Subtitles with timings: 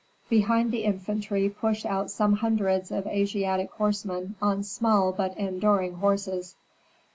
[0.29, 6.55] Behind the infantry pushed out some hundreds of Asiatic horsemen on small but enduring horses.